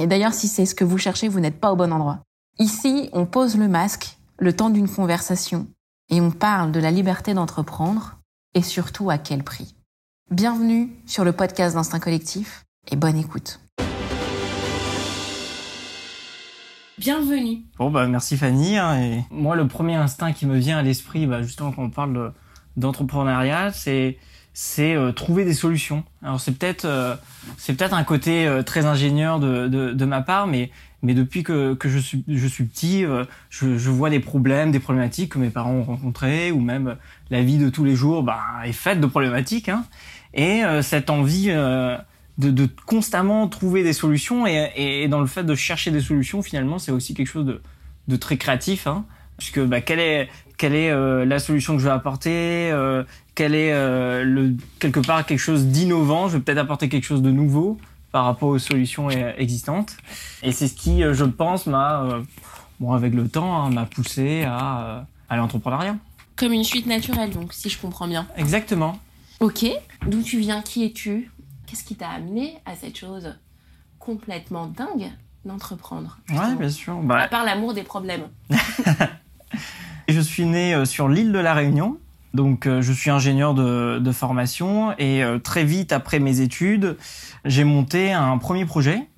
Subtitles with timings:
[0.00, 2.20] Et d'ailleurs, si c'est ce que vous cherchez, vous n'êtes pas au bon endroit.
[2.58, 5.66] Ici, on pose le masque le temps d'une conversation
[6.08, 8.18] et on parle de la liberté d'entreprendre
[8.54, 9.74] et surtout à quel prix.
[10.30, 13.60] Bienvenue sur le podcast d'Instinct Collectif et bonne écoute.
[16.96, 17.58] Bienvenue.
[17.78, 18.78] Bon bah merci Fanny.
[18.78, 21.90] Hein, et moi le premier instinct qui me vient à l'esprit, bah, justement quand on
[21.90, 22.32] parle
[22.76, 24.18] d'entrepreneuriat, c'est
[24.54, 26.04] c'est euh, trouver des solutions.
[26.22, 27.16] Alors c'est peut-être euh,
[27.56, 30.70] c'est peut-être un côté euh, très ingénieur de, de, de, ma part, mais
[31.02, 33.04] mais depuis que, que je suis je suis petit,
[33.50, 36.96] je, je, vois des problèmes, des problématiques que mes parents ont rencontrées, ou même
[37.30, 39.68] la vie de tous les jours bah, est faite de problématiques.
[39.68, 39.84] Hein,
[40.32, 41.98] et cette envie de,
[42.38, 46.78] de, constamment trouver des solutions et, et, dans le fait de chercher des solutions, finalement,
[46.78, 47.60] c'est aussi quelque chose de,
[48.06, 48.86] de très créatif.
[48.86, 49.04] Hein,
[49.36, 50.28] puisque bah, quelle est
[50.62, 52.72] quelle est la solution que je vais apporter
[53.34, 56.28] quel est euh, le, quelque part quelque chose d'innovant.
[56.28, 57.78] Je vais peut-être apporter quelque chose de nouveau
[58.10, 59.96] par rapport aux solutions euh, existantes.
[60.42, 62.20] Et c'est ce qui, euh, je pense, m'a,
[62.78, 65.96] bon, avec le temps, hein, m'a poussé à, à l'entrepreneuriat.
[66.36, 68.26] Comme une suite naturelle, donc, si je comprends bien.
[68.36, 68.98] Exactement.
[69.40, 69.64] Ok.
[70.06, 70.60] D'où tu viens?
[70.60, 71.30] Qui es-tu?
[71.66, 73.34] Qu'est-ce qui t'a amené à cette chose
[73.98, 75.10] complètement dingue
[75.46, 76.18] d'entreprendre?
[76.30, 77.00] Ouais, bien sûr.
[77.02, 77.18] Bah...
[77.18, 78.28] À part l'amour des problèmes.
[80.08, 81.98] je suis né sur l'île de la Réunion,
[82.34, 86.96] donc euh, je suis ingénieur de, formation et euh, très vite après mes études,
[87.44, 89.08] j'ai monté un premier projet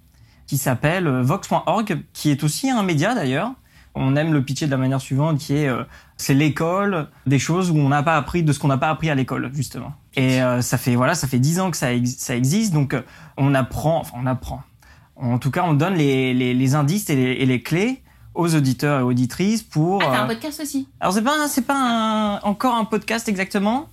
[0.47, 3.53] qui s'appelle euh, Vox.org, qui est aussi un média d'ailleurs.
[3.97, 5.71] On aime le pitcher de la manière suivante, qui est
[6.17, 9.09] c'est l'école des choses où on n'a pas appris de ce qu'on n'a pas appris
[9.09, 9.93] à l'école justement.
[10.17, 12.97] Et ça fait voilà, ça fait dix ans que ça, ça existe, donc
[13.37, 14.65] on apprend, enfin on apprend.
[15.15, 18.03] En tout cas, on donne les, les, indices et les clés
[18.35, 20.03] aux auditeurs et auditrices pour.
[20.03, 20.89] Ah, t'as un euh, podcast aussi.
[21.01, 23.89] Alors c'est pas c'est pas encore un podcast exactement,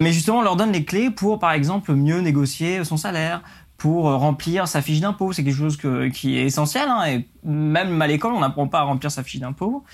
[0.00, 3.42] mais justement on leur donne les clés pour par exemple mieux négocier son salaire,
[3.76, 5.32] pour euh, remplir sa fiche d'impôt.
[5.32, 6.88] C'est quelque chose que, qui est essentiel.
[6.88, 9.84] Hein, et même à l'école, on n'apprend pas à remplir sa fiche d'impôt.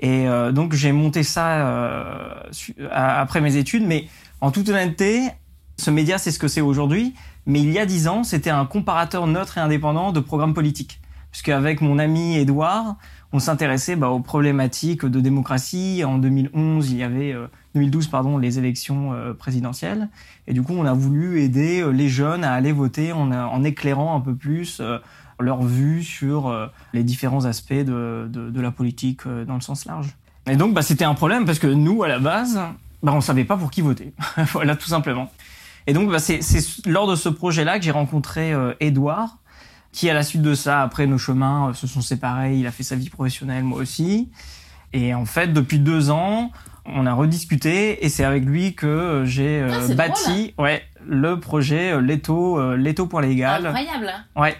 [0.00, 2.44] Et euh, donc j'ai monté ça
[2.92, 4.06] après mes études, mais
[4.40, 5.28] en toute honnêteté,
[5.76, 7.14] ce média c'est ce que c'est aujourd'hui.
[7.46, 11.00] Mais il y a dix ans, c'était un comparateur neutre et indépendant de programmes politiques
[11.30, 12.96] puisqu'avec mon ami Edouard,
[13.32, 16.02] on s'intéressait bah, aux problématiques de démocratie.
[16.04, 17.34] En 2011, il y avait
[17.74, 20.08] 2012 euh, pardon les élections euh, présidentielles,
[20.46, 23.64] et du coup, on a voulu aider euh, les jeunes à aller voter en, en
[23.64, 24.80] éclairant un peu plus
[25.40, 26.52] leur vue sur
[26.92, 30.16] les différents aspects de, la politique dans le sens large.
[30.50, 32.58] Et donc, bah, c'était un problème parce que nous, à la base,
[33.04, 34.12] bah, on savait pas pour qui voter.
[34.52, 35.30] voilà, tout simplement.
[35.86, 36.40] Et donc, bah, c'est
[36.86, 39.38] lors de ce projet-là que j'ai rencontré Edouard,
[39.98, 42.70] qui à la suite de ça, après nos chemins euh, se sont séparés, il a
[42.70, 44.30] fait sa vie professionnelle, moi aussi.
[44.92, 46.52] Et en fait, depuis deux ans,
[46.86, 51.40] on a rediscuté et c'est avec lui que euh, j'ai euh, ah, bâti ouais, le
[51.40, 53.66] projet Leto, Leto pour légal.
[53.66, 54.12] Incroyable.
[54.36, 54.56] Ouais.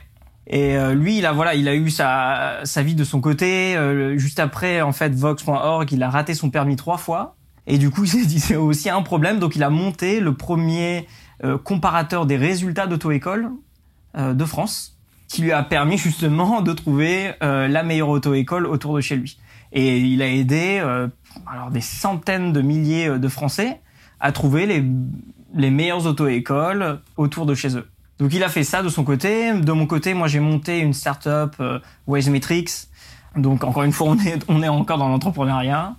[0.49, 3.77] Et lui, il a voilà, il a eu sa, sa vie de son côté.
[4.17, 7.37] juste après, en fait, Vox.org, il a raté son permis trois fois.
[7.67, 9.39] Et du coup, il s'est dit c'est aussi un problème.
[9.39, 11.07] Donc, il a monté le premier
[11.65, 13.51] comparateur des résultats d'auto-école
[14.17, 14.98] de France
[15.29, 19.39] qui lui a permis justement de trouver euh, la meilleure auto-école autour de chez lui.
[19.73, 21.09] Et il a aidé euh,
[21.47, 23.81] alors des centaines de milliers euh, de Français
[24.21, 24.83] à trouver les,
[25.55, 27.87] les meilleures auto-écoles autour de chez eux.
[28.19, 29.53] Donc il a fait ça de son côté.
[29.53, 32.89] De mon côté, moi j'ai monté une startup euh, Wazemetrics.
[33.37, 35.95] Donc encore une fois, on est, on est encore dans l'entrepreneuriat.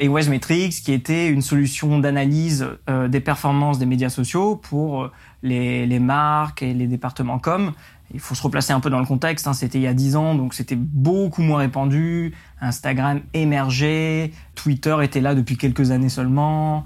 [0.00, 2.66] Et Wazemetrics, qui était une solution d'analyse
[3.08, 5.10] des performances des médias sociaux pour
[5.44, 7.72] les, les marques et les départements com
[8.14, 9.46] il faut se replacer un peu dans le contexte.
[9.46, 9.52] Hein.
[9.52, 12.34] C'était il y a 10 ans, donc c'était beaucoup moins répandu.
[12.60, 16.84] Instagram émergeait, Twitter était là depuis quelques années seulement.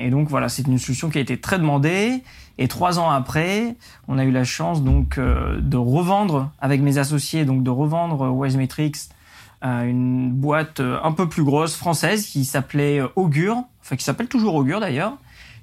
[0.00, 2.22] Et donc voilà, c'est une solution qui a été très demandée.
[2.58, 3.76] Et trois ans après,
[4.08, 8.30] on a eu la chance donc euh, de revendre avec mes associés, donc de revendre
[8.30, 8.96] Wisemetrics
[9.60, 14.04] à une boîte euh, un peu plus grosse française qui s'appelait euh, Augure, enfin qui
[14.04, 15.16] s'appelle toujours Augure d'ailleurs,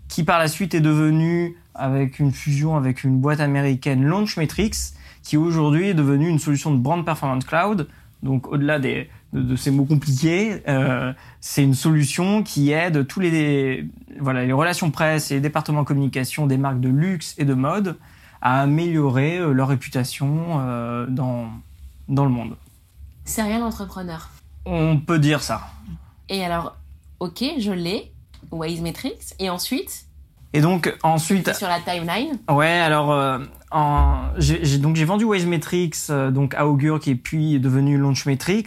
[0.08, 5.38] qui par la suite est devenue avec une fusion avec une boîte américaine Launchmetrics qui
[5.38, 7.88] aujourd'hui est devenu une solution de brand performance cloud.
[8.24, 13.88] Donc au-delà des, de, ces mots compliqués, euh, c'est une solution qui aide tous les
[14.20, 17.98] voilà les relations presse et les départements communication des marques de luxe et de mode
[18.42, 21.50] à améliorer euh, leur réputation euh, dans
[22.10, 22.56] dans le monde.
[23.26, 24.30] Serial entrepreneur.
[24.66, 25.68] On peut dire ça.
[26.30, 26.78] Et alors,
[27.20, 28.12] ok, je l'ai,
[28.52, 30.06] Waze Matrix, et ensuite
[30.54, 32.38] Et donc ensuite, sur la timeline.
[32.50, 33.40] ouais, alors euh,
[33.72, 37.98] en, j'ai, donc j'ai vendu Waze Matrix euh, donc à Augure qui est puis devenu
[37.98, 38.66] Launch Matrix.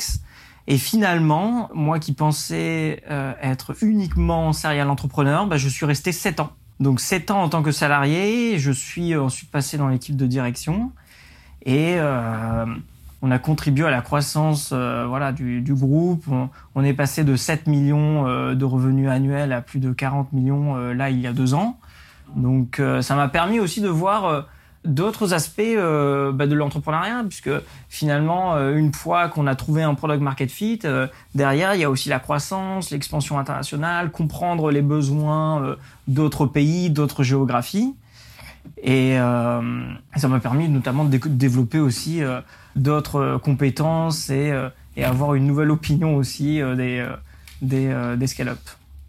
[0.66, 6.40] Et finalement, moi qui pensais euh, être uniquement serial entrepreneur, bah, je suis resté 7
[6.40, 6.52] ans.
[6.80, 10.90] Donc 7 ans en tant que salarié, je suis ensuite passé dans l'équipe de direction
[11.64, 12.66] et euh,
[13.24, 16.26] on a contribué à la croissance euh, voilà du, groupe.
[16.74, 20.76] On, est passé de 7 millions euh, de revenus annuels à plus de 40 millions
[20.76, 21.78] euh, là il y a deux ans.
[22.36, 24.46] Donc ça m'a permis aussi de voir
[24.84, 27.50] d'autres aspects bah, de l'entrepreneuriat, puisque
[27.88, 30.80] finalement, une fois qu'on a trouvé un product market fit,
[31.34, 35.76] derrière, il y a aussi la croissance, l'expansion internationale, comprendre les besoins
[36.08, 37.94] d'autres pays, d'autres géographies.
[38.82, 42.40] Et euh, ça m'a permis notamment de dé- développer aussi euh,
[42.76, 44.52] d'autres euh, compétences et,
[44.96, 47.06] et avoir une nouvelle opinion aussi des,
[47.62, 48.58] des, des scale-up.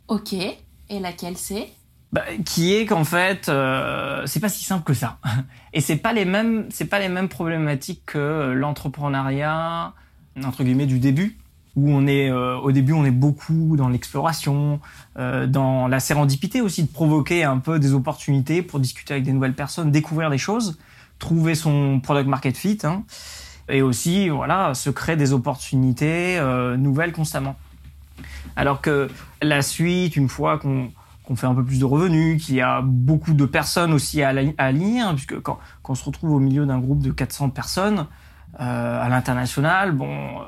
[0.08, 1.70] Ok, et laquelle c'est?
[2.12, 5.18] Bah, qui est qu'en fait, euh, c'est pas si simple que ça.
[5.74, 9.94] Et c'est pas les mêmes, c'est pas les mêmes problématiques que l'entrepreneuriat
[10.44, 11.38] entre guillemets du début,
[11.76, 14.80] où on est euh, au début on est beaucoup dans l'exploration,
[15.18, 19.34] euh, dans la sérendipité aussi de provoquer un peu des opportunités pour discuter avec des
[19.34, 20.78] nouvelles personnes, découvrir des choses,
[21.20, 23.04] trouver son product market fit, hein,
[23.70, 27.56] et aussi voilà se créer des opportunités euh, nouvelles constamment.
[28.56, 29.10] Alors que
[29.42, 30.92] la suite, une fois qu'on
[31.26, 34.32] qu'on fait un peu plus de revenus, qu'il y a beaucoup de personnes aussi à,
[34.58, 38.06] aligner, hein, puisque quand, quand on se retrouve au milieu d'un groupe de 400 personnes
[38.60, 40.44] euh, à l'international, bon, euh,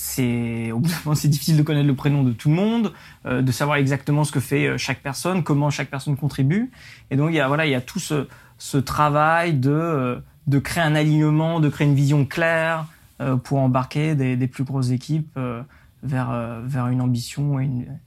[0.00, 0.72] c'est
[1.14, 2.92] c'est difficile de connaître le prénom de tout le monde,
[3.26, 6.70] euh, de savoir exactement ce que fait euh, chaque personne, comment chaque personne contribue,
[7.10, 8.26] et donc il y a voilà, il y a tout ce,
[8.58, 12.86] ce travail de euh, de créer un alignement, de créer une vision claire
[13.20, 15.62] euh, pour embarquer des, des plus grosses équipes euh,
[16.02, 16.30] vers
[16.64, 17.98] vers une ambition et, une,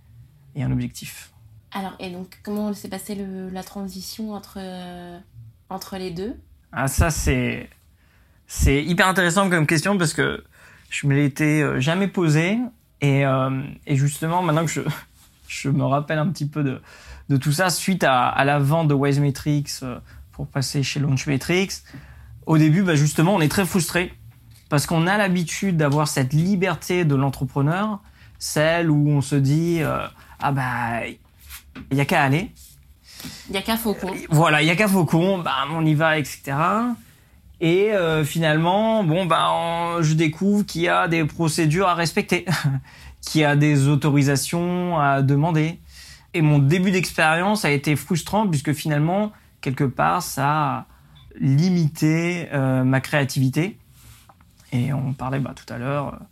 [0.55, 1.31] et un objectif.
[1.71, 4.59] Alors, et donc, comment s'est passée le- la transition entre,
[5.69, 6.33] entre les deux?
[6.71, 7.69] Ah ça c'est
[8.47, 10.43] c'est hyper intéressant comme question parce que
[10.93, 12.59] je me l'étais euh, jamais posé
[13.01, 14.81] et euh, et justement maintenant que je
[15.47, 16.81] je me rappelle un petit peu de
[17.29, 19.97] de tout ça suite à, à la vente de Wise Matrix euh,
[20.31, 21.81] pour passer chez Launch Matrix.
[22.45, 24.13] Au début, bah justement, on est très frustré
[24.69, 28.01] parce qu'on a l'habitude d'avoir cette liberté de l'entrepreneur,
[28.37, 30.05] celle où on se dit euh,
[30.39, 31.07] ah bah
[31.91, 32.51] il y a qu'à aller.
[33.49, 34.13] Il y a qu'un faucon.
[34.29, 36.57] Voilà, il y a qu'à Faucon, bah, on y va, etc.
[37.61, 42.45] Et euh, finalement, bon, bah, je découvre qu'il y a des procédures à respecter,
[43.21, 45.79] qu'il y a des autorisations à demander.
[46.33, 50.85] Et mon début d'expérience a été frustrant puisque finalement, quelque part, ça a
[51.39, 53.77] limité euh, ma créativité.
[54.71, 56.25] Et on parlait bah, tout à l'heure, euh,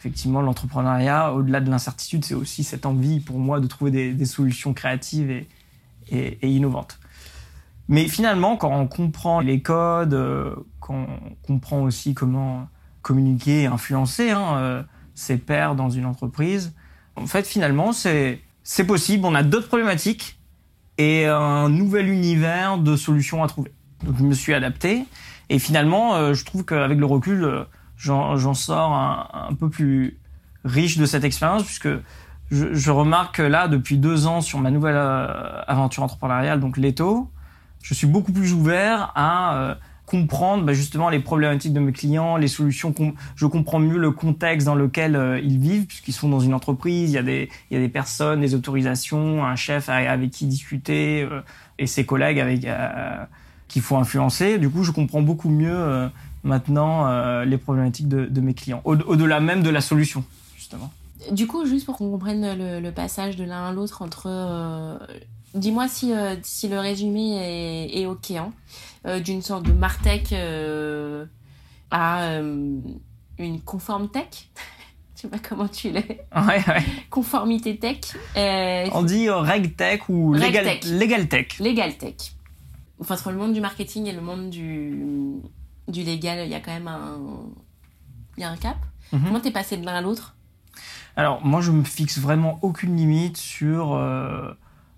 [0.00, 4.72] effectivement, l'entrepreneuriat, au-delà de l'incertitude, c'est aussi cette envie pour moi de trouver des, solutions
[4.72, 5.30] créatives
[6.10, 6.98] et innovantes.
[7.88, 12.68] Mais finalement, quand on comprend les codes, euh, quand on comprend aussi comment
[13.02, 14.82] communiquer et influencer hein, euh,
[15.14, 16.74] ses pairs dans une entreprise,
[17.16, 19.26] en fait, finalement, c'est c'est possible.
[19.26, 20.38] On a d'autres problématiques
[20.96, 23.72] et un nouvel univers de solutions à trouver.
[24.04, 25.04] Donc, je me suis adapté
[25.50, 27.66] et finalement, euh, je trouve qu'avec le recul,
[27.98, 30.18] j'en sors un, un peu plus
[30.64, 31.90] riche de cette expérience puisque
[32.50, 37.30] je, je remarque que là, depuis deux ans, sur ma nouvelle aventure entrepreneuriale, donc Leto,
[37.84, 39.74] je suis beaucoup plus ouvert à euh,
[40.06, 42.94] comprendre bah, justement les problématiques de mes clients, les solutions.
[43.36, 47.10] je comprends mieux le contexte dans lequel euh, ils vivent, puisqu'ils sont dans une entreprise.
[47.10, 51.42] Il y a des, personnes, des autorisations, un chef avec, qui discuter euh,
[51.78, 52.66] et ses collègues avec
[53.68, 54.56] qu'il faut influencer.
[54.58, 56.08] Du coup, je comprends beaucoup mieux
[56.42, 60.24] maintenant les problématiques de, mes clients, au- au-delà même de la solution,
[60.56, 60.90] justement.
[61.32, 64.28] Du coup, juste pour qu'on comprenne le passage de l'un à l'autre entre...
[65.54, 68.32] Dis-moi si, euh, si le résumé est, est OK.
[68.32, 68.52] Hein,
[69.06, 71.24] euh, D'une sorte de Martech euh,
[71.90, 72.38] à
[73.38, 74.48] une conforme tech.
[75.16, 76.26] Je sais pas comment tu l'es.
[76.34, 76.84] Ouais, ouais.
[77.08, 77.98] Conformité tech.
[78.92, 80.84] On dit reg tech ou Reg legal, tech.
[80.90, 81.58] legal tech.
[81.60, 82.14] Legal tech.
[83.00, 85.40] Enfin, entre le monde du marketing et le monde du,
[85.88, 87.18] du légal, il y a quand même un,
[88.36, 88.76] il y a un cap.
[89.12, 89.22] Mhm.
[89.24, 90.34] Comment t'es passé de l'un à l'autre?
[91.16, 93.94] Alors moi je me fixe vraiment aucune limite sur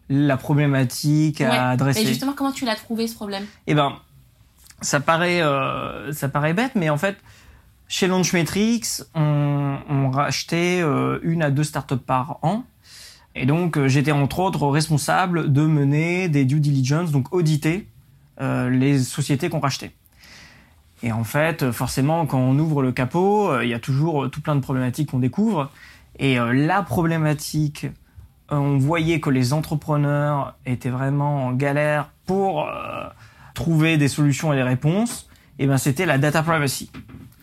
[0.08, 1.46] la problématique Ouais.
[1.46, 2.02] à adresser.
[2.02, 3.44] Et justement, comment tu l'as trouvé ce problème?
[3.66, 3.96] Eh ben
[4.82, 7.16] ça paraît euh, ça paraît bête mais en fait
[7.88, 12.64] chez Launchmetrics on, on rachetait euh, une à deux startups par an
[13.34, 17.88] et donc euh, j'étais entre autres responsable de mener des due diligence donc auditer
[18.38, 19.92] les sociétés qu'on rachetait.
[21.02, 24.54] Et en fait, forcément, quand on ouvre le capot, il y a toujours tout plein
[24.56, 25.70] de problématiques qu'on découvre.
[26.18, 27.86] Et la problématique,
[28.50, 32.68] on voyait que les entrepreneurs étaient vraiment en galère pour
[33.54, 35.28] trouver des solutions et des réponses.
[35.58, 36.90] Et ben, c'était la data privacy.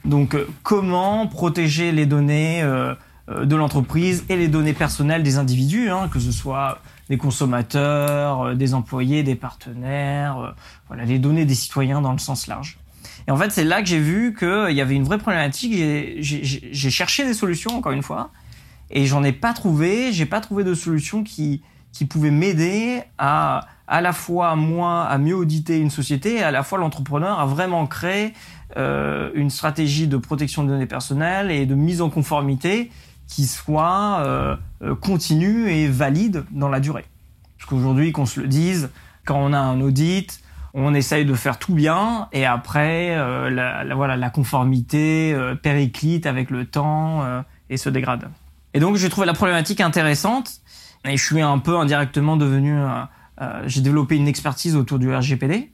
[0.05, 6.19] Donc, comment protéger les données de l'entreprise et les données personnelles des individus, hein, que
[6.19, 6.79] ce soit
[7.09, 10.55] des consommateurs, des employés, des partenaires,
[10.87, 12.77] voilà, les données des citoyens dans le sens large.
[13.27, 15.73] Et en fait, c'est là que j'ai vu qu'il y avait une vraie problématique.
[16.19, 18.29] J'ai cherché des solutions, encore une fois,
[18.93, 20.13] et j'en ai pas trouvé.
[20.13, 21.61] J'ai pas trouvé de solution qui,
[22.09, 26.63] pouvait m'aider à à la fois moi à mieux auditer une société et à la
[26.63, 28.33] fois l'entrepreneur à vraiment créer
[28.77, 32.91] euh, une stratégie de protection des données personnelles et de mise en conformité
[33.27, 37.05] qui soit euh, euh continue et valide dans la durée.
[37.57, 38.89] Parce qu'aujourd'hui, qu'on se le dise,
[39.25, 40.41] quand on a un audit,
[40.73, 43.15] on essaye de faire tout bien et après
[43.51, 47.23] la, voilà la conformité périclite avec le temps
[47.69, 48.27] et se dégrade.
[48.73, 50.61] Et donc j'ai trouvé la problématique intéressante
[51.05, 52.77] et je suis un peu indirectement devenu
[53.65, 55.71] j'ai développé une expertise autour du RGPD.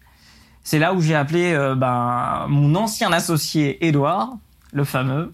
[0.63, 4.37] C'est là où j'ai appelé ben, mon ancien associé Edouard,
[4.73, 5.33] le fameux,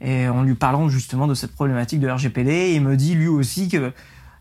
[0.00, 3.68] et en lui parlant justement de cette problématique de RGPD, il me dit lui aussi
[3.68, 3.92] que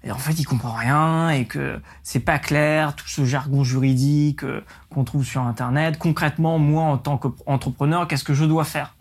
[0.10, 4.62] en fait il comprend rien et que c'est pas clair tout ce jargon juridique euh,
[4.92, 8.96] qu'on trouve sur internet concrètement moi en tant qu'entrepreneur qu'est-ce que je dois faire?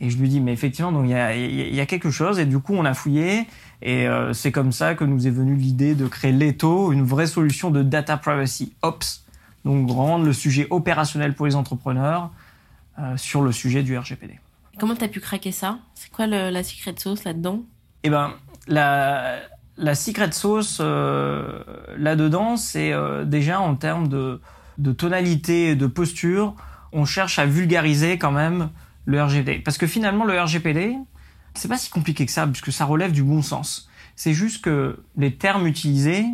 [0.00, 2.38] Et je lui dis mais effectivement donc il y a, y a, quelque chose.
[2.38, 3.46] Et du coup on a fouillé.
[3.82, 7.26] Et euh, c'est comme ça que nous est venue l'idée de créer Leto une vraie
[7.26, 9.24] solution de data privacy ops.
[9.64, 12.30] Donc rendre le sujet opérationnel pour les entrepreneurs
[12.98, 14.38] euh, sur le sujet du RGPD.
[14.78, 15.78] Comment tu as pu craquer ça?
[15.94, 17.62] C'est quoi le, la secret sauce là-dedans?
[18.02, 18.32] Eh ben
[18.66, 19.38] la
[19.80, 21.62] la secret sauce euh,
[21.96, 24.40] là-dedans, c'est euh, déjà en termes de,
[24.78, 26.54] de tonalité, de posture,
[26.92, 28.68] on cherche à vulgariser quand même
[29.04, 29.60] le RGPD.
[29.60, 30.96] Parce que finalement, le RGPD,
[31.54, 33.88] c'est pas si compliqué que ça, puisque ça relève du bon sens.
[34.16, 36.26] C'est juste que les termes utilisés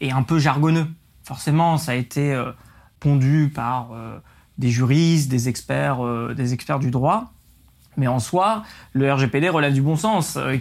[0.00, 0.86] est un peu jargonneux.
[1.22, 2.50] Forcément, ça a été euh,
[2.98, 3.90] pondu par
[4.58, 6.00] des juristes, des experts,
[6.34, 7.32] des experts du droit.
[7.96, 10.36] Mais en soi, le RGPD relève du bon sens.
[10.36, 10.56] Euh,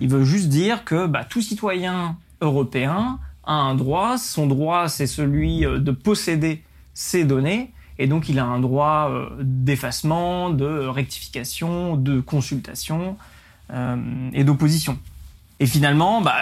[0.00, 4.18] il veut juste dire que bah, tout citoyen européen a un droit.
[4.18, 6.62] Son droit, c'est celui euh, de posséder
[6.94, 7.72] ses données.
[7.98, 13.16] Et donc, il a un droit euh, d'effacement, de rectification, de consultation
[14.34, 14.98] et d'opposition.
[15.58, 16.34] Et finalement, bah,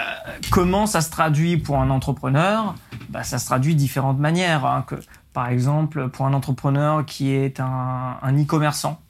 [0.50, 2.75] comment ça se traduit pour un entrepreneur?
[3.09, 4.66] Bah, Ça se traduit de différentes manières.
[4.66, 4.85] Hein,
[5.33, 9.00] par exemple, pour un entrepreneur qui est un, un e-commerçant,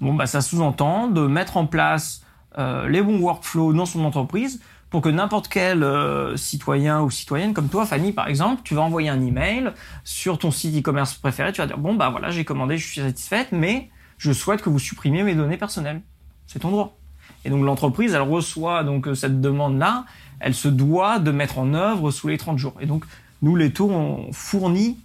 [0.00, 2.22] Bon, bah, ça sous-entend de mettre en place
[2.58, 4.60] euh, les bons workflows dans son entreprise
[4.96, 8.80] pour que n'importe quel euh, citoyen ou citoyenne comme toi, Fanny par exemple, tu vas
[8.80, 9.72] envoyer un email
[10.04, 13.02] sur ton site e-commerce préféré, tu vas dire bon bah voilà j'ai commandé, je suis
[13.02, 16.00] satisfaite, mais je souhaite que vous supprimiez mes données personnelles.
[16.46, 16.96] C'est ton droit.
[17.44, 20.06] Et donc l'entreprise, elle reçoit donc euh, cette demande-là,
[20.40, 22.72] elle se doit de mettre en œuvre sous les 30 jours.
[22.80, 23.04] Et donc
[23.42, 24.96] nous, les taux, on fournit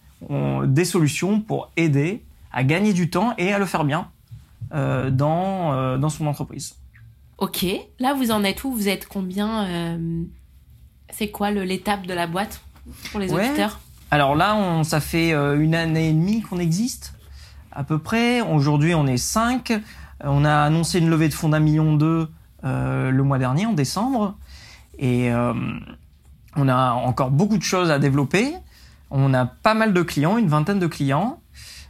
[0.63, 4.07] des solutions pour aider à gagner du temps et à le faire bien
[4.73, 6.77] euh, dans, dans son entreprise.
[7.41, 7.65] Ok,
[7.99, 8.71] là vous en êtes où?
[8.71, 10.23] Vous êtes combien euh,
[11.09, 12.61] C'est quoi l'étape de la boîte
[13.11, 13.79] pour les auditeurs?
[14.11, 17.13] Alors là, on, ça fait une année et demie qu'on existe,
[17.71, 18.41] à peu près.
[18.41, 19.73] Aujourd'hui, on est 5.
[20.23, 22.27] On a annoncé une levée de fonds d'un million d'euros
[22.63, 24.37] le mois dernier, en décembre.
[24.99, 25.31] Et
[26.55, 28.53] on a encore beaucoup de choses à développer.
[29.09, 31.41] On a pas mal de clients, une vingtaine de clients.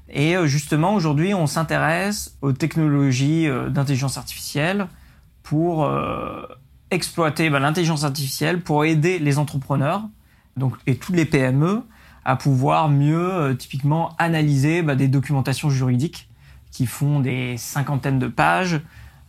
[0.09, 4.87] Et euh, justement, aujourd'hui, on s'intéresse aux technologies euh, d'intelligence artificielle
[5.51, 6.43] pour euh,
[6.91, 10.01] exploiter bah, l'intelligence artificielle pour aider les entrepreneurs
[10.55, 11.83] donc, et toutes les PME
[12.23, 16.29] à pouvoir mieux, typiquement, analyser bah, des documentations juridiques
[16.71, 18.75] qui font des cinquantaines de pages.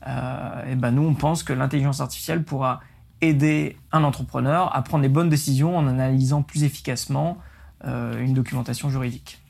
[0.06, 2.82] et ben nous, on pense que l'intelligence artificielle pourra
[3.20, 7.38] aider un entrepreneur à prendre les bonnes décisions en analysant plus efficacement
[7.84, 9.42] une documentation juridique.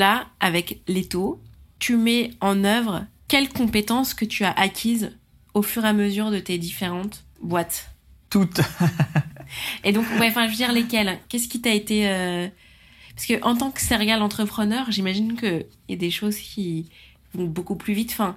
[0.00, 1.40] Là, avec Leto,
[1.78, 5.12] tu mets en œuvre quelles compétences que tu as acquises
[5.54, 7.92] au fur et à mesure de tes différentes boîtes
[8.30, 8.60] Toutes.
[9.84, 11.18] et donc, ouais, enfin, je veux dire lesquelles?
[11.28, 12.48] Qu'est-ce qui t'a été euh,
[13.14, 16.88] Parce que en tant que serial entrepreneur, j'imagine qu'il y a des choses qui
[17.34, 18.10] vont beaucoup plus vite.
[18.12, 18.36] Enfin,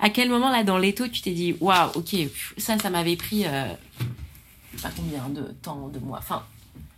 [0.00, 2.14] à quel moment là dans Leto tu t'es dit waouh, ok,
[2.58, 3.72] ça, ça m'avait pris euh,
[4.82, 6.18] pas combien de temps, de mois.
[6.18, 6.44] Enfin,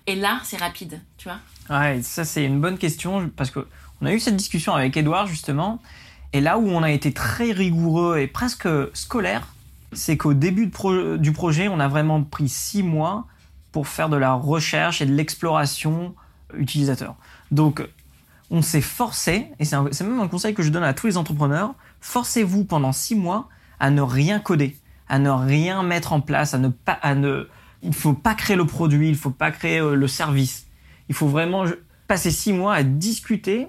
[0.09, 1.39] et là, c'est rapide, tu vois?
[1.71, 3.67] Ouais, ça c'est une bonne question parce que
[4.03, 5.81] on a eu cette discussion avec Edouard justement,
[6.33, 9.47] Et là où on a été très rigoureux et presque scolaire,
[9.93, 10.71] c'est qu'au début
[11.19, 13.27] du projet, on a vraiment pris six mois
[13.71, 16.15] pour faire de la recherche et de l'exploration
[16.55, 17.15] utilisateur.
[17.51, 17.87] Donc,
[18.51, 21.75] on s'est forcé, et c'est même un conseil que je donne à tous les entrepreneurs,
[22.01, 24.77] forcez-vous pendant six mois à ne rien coder,
[25.09, 27.47] à ne rien mettre en place, à ne pas, à ne,
[27.83, 30.67] il faut pas créer le produit, il faut pas créer euh, le service.
[31.09, 31.65] Il faut vraiment
[32.09, 33.69] passer six mois à discuter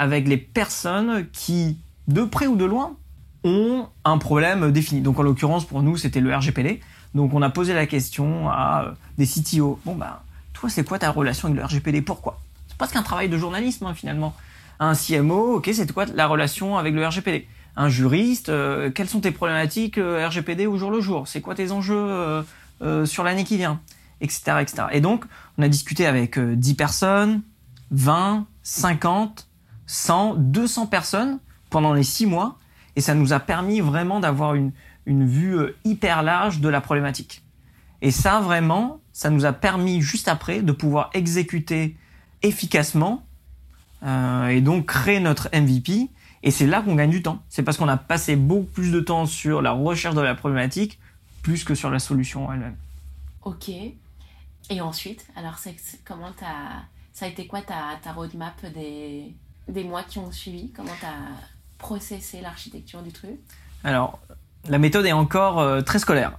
[0.00, 1.76] avec les personnes qui,
[2.08, 2.96] de près ou de loin,
[3.44, 5.02] ont un problème défini.
[5.02, 6.80] Donc en l'occurrence pour nous c'était le RGPD.
[7.14, 9.78] Donc on a posé la question à euh, des CTO.
[9.84, 10.22] Bon bah
[10.54, 12.40] toi c'est quoi ta relation avec le RGPD Pourquoi?
[12.68, 14.34] C'est presque un travail de journalisme hein, finalement.
[14.78, 19.20] Un CMO, ok c'est quoi la relation avec le RGPD Un juriste, euh, quelles sont
[19.20, 21.28] tes problématiques euh, RGPD au jour le jour?
[21.28, 22.42] C'est quoi tes enjeux
[23.04, 23.80] sur l'année qui vient?
[24.22, 24.40] Etc.
[24.62, 24.84] etc.
[24.92, 25.26] Et donc
[25.58, 27.42] on a discuté avec 10 personnes,
[27.90, 29.49] 20, 50,
[29.90, 32.56] 100, 200 personnes pendant les 6 mois
[32.94, 34.70] et ça nous a permis vraiment d'avoir une,
[35.04, 37.42] une vue euh, hyper large de la problématique.
[38.00, 41.96] Et ça, vraiment, ça nous a permis juste après de pouvoir exécuter
[42.42, 43.26] efficacement
[44.04, 46.08] euh, et donc créer notre MVP.
[46.44, 47.42] Et c'est là qu'on gagne du temps.
[47.48, 51.00] C'est parce qu'on a passé beaucoup plus de temps sur la recherche de la problématique
[51.42, 52.76] plus que sur la solution elle-même.
[53.42, 53.68] Ok.
[53.68, 55.56] Et ensuite, alors
[56.04, 56.30] comment
[57.12, 59.34] ça a été quoi ta, ta roadmap des,
[59.70, 60.70] des mois qui ont suivi?
[60.72, 61.14] Comment tu as
[61.80, 63.36] processer l'architecture du truc?
[63.82, 64.20] Alors,
[64.68, 66.32] la méthode est encore euh, très scolaire.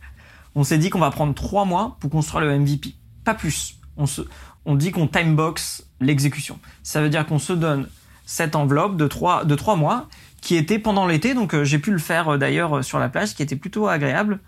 [0.54, 2.94] on s'est dit qu'on va prendre trois mois pour construire le MVP,
[3.24, 3.76] pas plus.
[3.96, 4.22] On, se,
[4.64, 6.58] on dit qu'on timebox l'exécution.
[6.82, 7.88] Ça veut dire qu'on se donne
[8.24, 10.08] cette enveloppe de trois, de trois mois
[10.40, 13.34] qui était pendant l'été, donc euh, j'ai pu le faire euh, d'ailleurs sur la plage,
[13.34, 14.40] qui était plutôt agréable.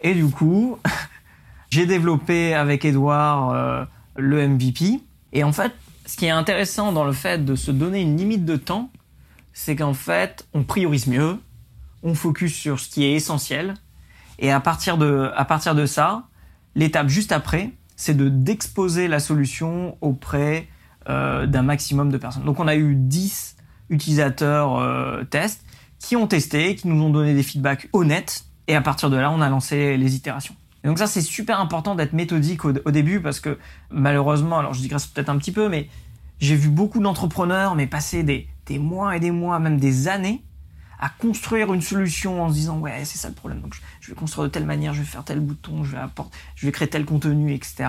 [0.00, 0.78] Et du coup,
[1.70, 5.00] j'ai développé avec Edouard le MVP.
[5.32, 5.72] Et en fait,
[6.08, 8.90] ce qui est intéressant dans le fait de se donner une limite de temps,
[9.52, 11.36] c'est qu'en fait, on priorise mieux,
[12.02, 13.74] on focus sur ce qui est essentiel,
[14.38, 15.30] et à partir de,
[15.84, 16.22] ça,
[16.74, 20.68] l'étape juste après, c'est de d'exposer la solution auprès
[21.10, 22.44] euh, d'un maximum de personnes.
[22.44, 23.56] Donc on a eu 10
[23.90, 25.62] utilisateurs euh, tests
[25.98, 29.30] qui ont testé, qui nous ont donné des feedbacks honnêtes, et à partir de là,
[29.30, 30.56] on a lancé les itérations.
[30.88, 33.58] Et donc ça, c'est super important d'être méthodique au, au, début parce que
[33.90, 35.86] malheureusement, alors je digresse peut-être un petit peu, mais
[36.40, 40.42] j'ai vu beaucoup d'entrepreneurs, mais passer des, des mois et des mois, même des années,
[40.98, 44.16] à construire une solution en se disant ouais c'est ça le problème donc je, vais
[44.16, 46.88] construire de telle manière je vais faire tel bouton je vais apporter je vais créer
[46.88, 47.88] tel contenu etc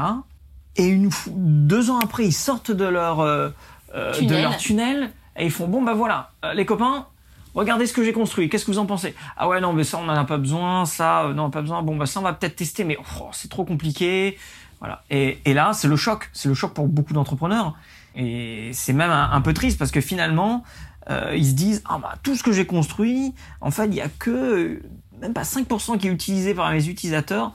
[0.76, 3.50] et une deux ans après ils sortent de leur euh,
[3.96, 4.30] euh, tunnel.
[4.30, 7.08] de leur tunnel et ils font bon bah voilà euh, les copains
[7.56, 9.16] regardez ce que j'ai construit qu'est-ce que vous en pensez?
[9.38, 11.96] Ah ouais non mais ça on en a pas besoin ça non pas besoin bon
[11.96, 14.38] bah ça on va peut-être tester mais oh, c'est trop compliqué
[14.80, 17.76] voilà et, là c'est le choc c'est le choc pour beaucoup d'entrepreneurs
[18.16, 20.64] et c'est même un, peu triste parce que finalement,
[21.10, 24.02] euh, ils se disent ah bah tout ce que j'ai construit, en fait il y
[24.02, 24.82] a que
[25.22, 27.54] même pas 5% qui est utilisé par mes utilisateurs.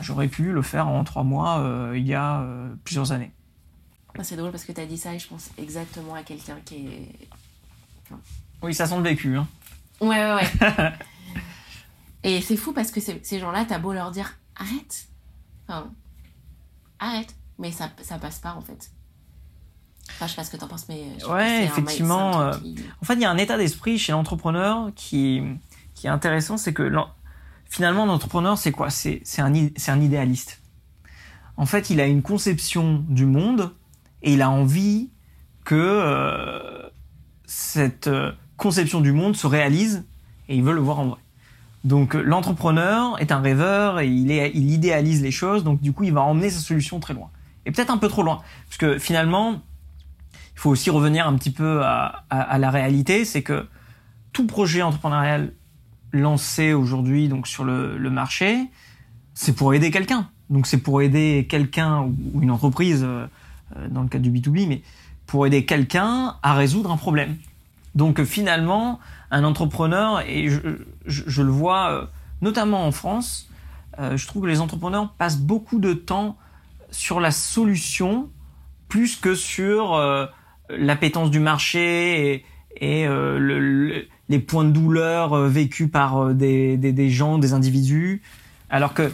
[0.00, 3.32] J'aurais pu le faire en trois mois euh, il y a euh, plusieurs années.
[4.16, 6.58] Ah, c'est drôle parce que tu as dit ça et je pense exactement à quelqu'un
[6.64, 7.08] qui est.
[8.62, 9.36] Oui, ça sent le vécu.
[9.36, 9.46] Hein.
[10.00, 10.92] Ouais, ouais, ouais.
[12.22, 15.06] et c'est fou parce que ces gens-là, t'as beau leur dire arrête.
[15.66, 15.90] Enfin,
[16.98, 17.34] arrête.
[17.58, 18.90] Mais ça, ça passe pas en fait.
[20.10, 21.04] Enfin, je sais pas ce que tu en penses, mais.
[21.28, 22.40] ouais, effectivement.
[22.40, 22.52] Euh,
[23.00, 25.42] en fait, il y a un état d'esprit chez l'entrepreneur qui,
[25.94, 26.90] qui est intéressant, c'est que
[27.64, 28.90] finalement, l'entrepreneur, c'est quoi?
[28.90, 30.60] C'est un, un idéaliste.
[31.56, 33.74] En fait, il a une conception du monde
[34.22, 35.10] et il a envie
[35.64, 36.88] que euh,
[37.46, 40.04] cette euh, conception du monde se réalise
[40.48, 41.18] et il veut le voir en vrai.
[41.84, 44.30] Donc l'entrepreneur est un rêveur et il,
[44.70, 47.28] idéalise les choses, donc du coup il va emmener sa solution très loin.
[47.66, 48.40] Et peut-être un peu trop loin.
[48.68, 49.60] Parce que finalement,
[50.54, 53.66] il faut aussi revenir un petit peu à, la réalité, c'est que
[54.32, 55.52] tout projet entrepreneurial
[56.12, 58.68] lancé aujourd'hui donc sur le, marché,
[59.34, 60.28] c'est pour aider quelqu'un.
[60.50, 63.26] Donc c'est pour aider quelqu'un ou une entreprise euh,
[63.90, 64.82] dans le cas du B2B, mais
[65.26, 67.36] pour aider quelqu'un à résoudre un problème.
[67.94, 69.00] Donc finalement,
[69.30, 70.48] un entrepreneur, et
[71.06, 72.06] je, le vois euh,
[72.40, 73.48] notamment en France,
[73.98, 76.36] euh, je trouve que les entrepreneurs passent beaucoup de temps
[76.90, 78.30] sur la solution
[78.88, 79.98] plus que sur
[80.68, 82.44] l'appétence du marché
[82.80, 88.22] et, euh, les points de douleur euh, vécus par euh, des, gens, des individus.
[88.70, 89.10] Alors que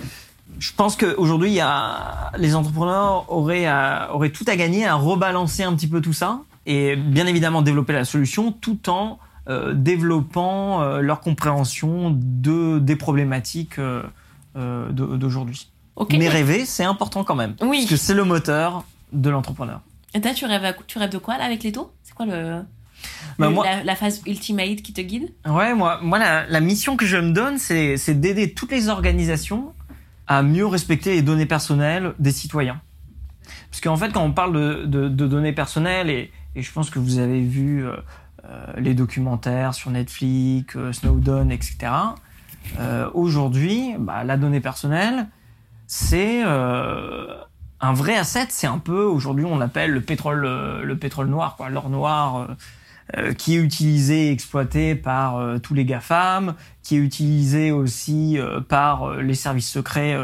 [0.58, 1.58] je pense qu'aujourd'hui,
[2.38, 7.26] les entrepreneurs auraient tout à gagner à rebalancer un petit peu tout ça et bien
[7.26, 9.18] évidemment développer la solution tout en
[9.74, 13.80] développant leur compréhension de, des problématiques
[14.54, 15.70] d'aujourd'hui.
[16.12, 17.54] Mais rêver, c'est important quand même.
[17.54, 19.80] Parce que c'est le moteur de l'entrepreneur.
[20.14, 21.90] Et toi, tu rêves, tu rêves de quoi là avec les taux?
[22.02, 22.62] C'est quoi le.
[23.38, 25.32] Bah, Le- moi- la, la phase ultimate qui te guide?
[25.46, 28.88] Ouais, moi, moi la, la mission que je me donne, c'est c'est d'aider toutes les
[28.88, 29.72] organisations
[30.26, 32.80] à mieux respecter les données personnelles des citoyens.
[33.70, 36.90] Parce qu'en fait, quand on parle de, de, de données personnelles, et, et je pense
[36.90, 37.96] que vous avez vu euh,
[38.44, 41.92] euh, les documentaires sur Netflix, euh, Snowden, etc.
[43.14, 45.28] Aujourd'hui, bah, la donnée personnelle,
[45.86, 48.48] c'est un vrai asset.
[48.50, 50.46] C'est un peu aujourd'hui, on appelle le pétrole,
[50.82, 52.48] le pétrole noir, l'or noir.
[53.38, 59.34] qui est utilisé et exploité par tous les GAFAM, qui est utilisé aussi par les
[59.34, 60.18] services secrets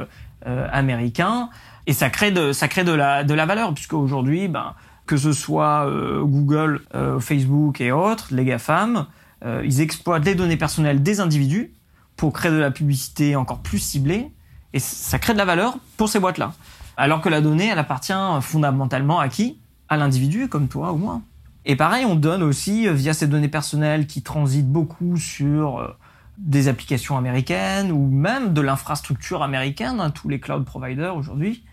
[0.45, 1.49] américains.
[1.87, 4.75] Et ça crée de, ça crée de la, de la valeur, puisque aujourd'hui, ben,
[5.07, 9.07] que ce soit euh, Google, euh, Facebook et autres, les GAFAM,
[9.45, 11.73] euh, ils exploitent les données personnelles des individus
[12.17, 14.31] pour créer de la publicité encore plus ciblée,
[14.73, 16.55] et ça crée de la valeur pour ces boîtes-là.
[16.97, 19.59] Alors que la donnée, elle appartient fondamentalement à qui?
[19.89, 21.21] À l'individu, comme toi ou moi.
[21.67, 25.97] Et pareil, on donne aussi, via ces données personnelles qui transitent beaucoup sur
[26.39, 31.65] des applications américaines ou même de l'infrastructure américaine, hein, tous les cloud providers aujourd'hui,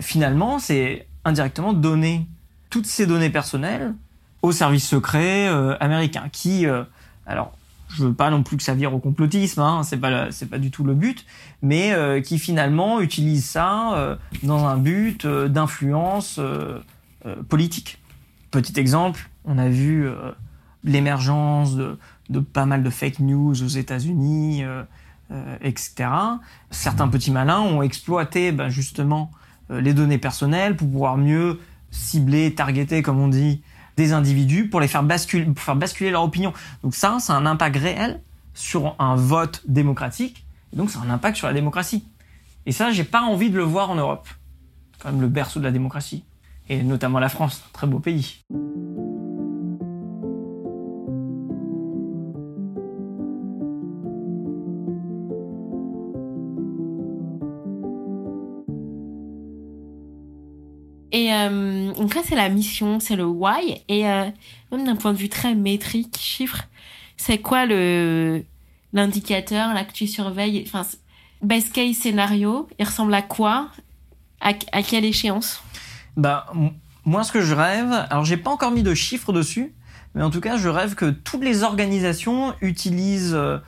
[0.00, 2.26] finalement, c'est indirectement donner
[2.70, 3.94] toutes ces données personnelles
[4.42, 6.84] aux services secrets euh, américains qui, euh,
[7.26, 7.52] alors,
[7.88, 10.58] je veux pas non plus que ça vire au complotisme, hein, c'est pas c'est pas
[10.58, 11.24] du tout le but,
[11.62, 16.38] mais euh, qui finalement utilisent ça euh, dans un but d'influence
[17.48, 17.98] politique.
[18.50, 20.08] Petit exemple, on a vu
[20.84, 24.64] l'émergence de, pas mal de fake news aux États-Unis,
[25.60, 26.10] etc.
[26.70, 29.30] Certains petits malins ont exploité ben, justement
[29.70, 31.58] les données personnelles pour pouvoir mieux
[31.90, 33.62] cibler, targeter, comme on dit,
[33.96, 36.52] des individus pour les faire basculer, pour faire basculer leur opinion.
[36.82, 38.20] Donc ça, c'est un impact réel
[38.54, 40.46] sur un vote démocratique.
[40.72, 42.04] Et donc, c'est un impact sur la démocratie.
[42.66, 44.28] Et ça, j'ai pas envie de le voir en Europe.
[44.98, 46.24] Quand même le berceau de la démocratie.
[46.68, 48.44] Et notamment la France, un très beau pays.
[61.10, 63.82] Et euh, donc là, c'est la mission, c'est le why.
[63.88, 64.30] Et euh,
[64.72, 66.64] même d'un point de vue très métrique, chiffre,
[67.16, 68.44] c'est quoi le
[68.92, 70.64] l'indicateur là que tu surveilles?
[70.66, 70.82] Enfin,
[71.42, 73.68] best case scénario, il ressemble à quoi?
[74.40, 75.62] À, à quelle échéance?
[76.16, 76.46] Bah,
[77.04, 79.74] moi, ce que je rêve, alors j'ai pas encore mis de chiffres dessus,
[80.14, 83.58] mais en tout cas, je rêve que toutes les organisations utilisent euh,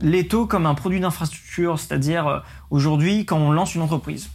[0.00, 2.38] l'étau comme un produit d'infrastructure, c'est-à-dire euh,
[2.70, 4.30] aujourd'hui, quand on lance une entreprise,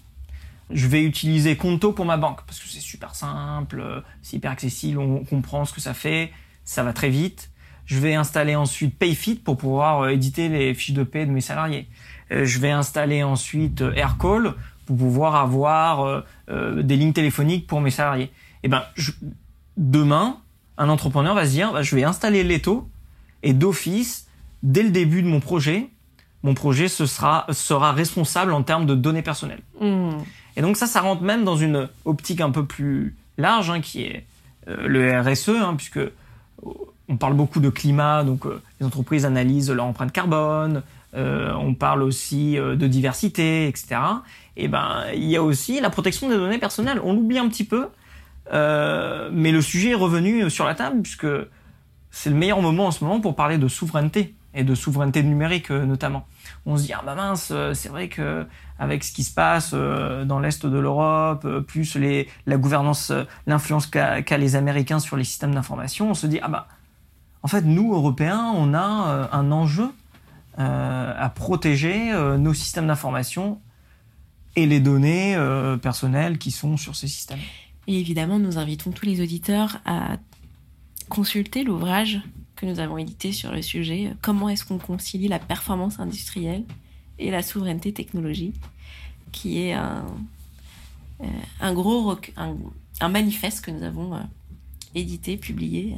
[0.71, 4.51] je vais utiliser Conto pour ma banque parce que c'est super simple, euh, c'est hyper
[4.51, 6.31] accessible, on comprend ce que ça fait,
[6.63, 7.51] ça va très vite.
[7.85, 11.41] Je vais installer ensuite Payfit pour pouvoir euh, éditer les fiches de paie de mes
[11.41, 11.87] salariés.
[12.31, 14.53] Euh, je vais installer ensuite Aircall
[14.87, 18.31] pour pouvoir avoir des lignes téléphoniques pour mes salariés.
[18.61, 19.13] Et ben, je-
[19.77, 20.37] demain,
[20.77, 22.87] un entrepreneur va se dire, bah, je vais installer Leto
[23.41, 24.27] et d'office,
[24.61, 25.89] dès le début de mon projet,
[26.43, 29.63] mon projet sera responsable en termes de données personnelles.
[29.81, 30.17] Hmm.
[30.57, 34.03] Et donc ça, ça rentre même dans une optique un peu plus large, hein, qui
[34.03, 34.25] est
[34.67, 36.11] euh, le RSE, hein, puisque euh,
[37.07, 40.83] on parle beaucoup de climat, donc euh, les entreprises analysent leur empreinte carbone,
[41.17, 43.95] on parle aussi de diversité, etc.
[44.57, 46.99] Et ben, il y a aussi la protection des données personnelles.
[47.05, 47.87] On l'oublie un petit peu,
[48.51, 51.25] mais le sujet est revenu sur la table puisque
[52.11, 55.69] c'est le meilleur moment en ce moment pour parler de souveraineté et de souveraineté numérique
[55.69, 56.27] notamment.
[56.65, 58.45] On se dit ah bah mince, c'est vrai que
[58.79, 63.11] avec ce qui se passe euh, dans l'est de l'Europe, euh, plus les, la gouvernance,
[63.11, 66.67] euh, l'influence qu'a les Américains sur les systèmes d'information, on se dit ah bah
[67.41, 69.89] en fait nous Européens on a un enjeu
[70.57, 73.59] à protéger nos systèmes d'information
[74.55, 75.37] et les données
[75.81, 77.39] personnelles qui sont sur ces systèmes.
[77.87, 80.15] Et évidemment, nous invitons tous les auditeurs à
[81.09, 82.21] consulter l'ouvrage
[82.55, 86.63] que nous avons édité sur le sujet Comment est-ce qu'on concilie la performance industrielle
[87.19, 88.55] et la souveraineté technologique,
[89.31, 90.05] qui est un,
[91.21, 91.25] euh,
[91.61, 92.55] un gros un,
[93.01, 94.19] un manifeste que nous avons euh,
[94.93, 95.95] édité, publié.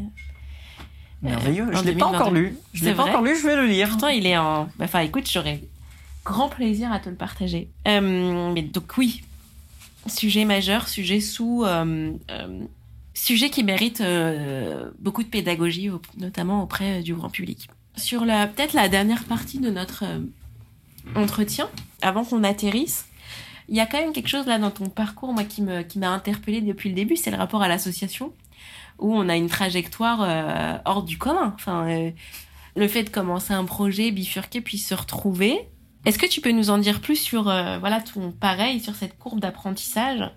[1.22, 1.64] Merveilleux.
[1.64, 2.16] en je l'ai pas 2022.
[2.16, 2.56] encore lu.
[2.74, 3.36] Je l'ai C'est pas encore lu.
[3.36, 3.90] Je vais le lire.
[3.90, 4.68] Pourtant, il est en.
[4.80, 5.64] Enfin, écoute, j'aurais
[6.24, 7.70] grand plaisir à te le partager.
[7.88, 9.24] Euh, mais donc, oui,
[10.06, 11.64] sujet majeur, sujet sous.
[11.66, 12.60] euh, euh,
[13.16, 17.68] sujet qui mérite euh, beaucoup de pédagogie, notamment auprès euh, du grand public.
[17.96, 20.20] Sur la peut-être la dernière partie de notre euh,
[21.16, 21.70] entretien,
[22.02, 23.08] avant qu'on atterrisse,
[23.70, 26.00] il y a quand même quelque chose là dans ton parcours, moi, qui me qui
[26.00, 28.34] m'a interpellée depuis le début, c'est le rapport à l'association,
[29.00, 31.54] où on a une trajectoire euh, hors du commun.
[31.56, 32.12] Enfin, euh,
[32.76, 35.68] le fait de commencer un projet, bifurquer, puis se retrouver.
[36.06, 39.18] Est-ce que tu peux nous en dire plus sur euh, voilà ton pareil sur cette
[39.18, 40.32] courbe d'apprentissage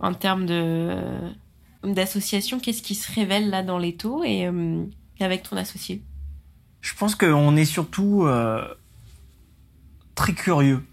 [0.00, 0.96] en termes de
[1.84, 4.48] d'association, qu'est-ce qui se révèle là dans les taux et
[5.20, 6.02] avec ton associé?
[6.80, 8.26] Je pense qu'on est surtout
[10.18, 10.84] très curieux.